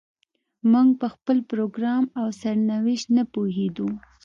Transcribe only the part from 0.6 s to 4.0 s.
موږ په خپل پروګرام او سرنوشت نه پوهېدو.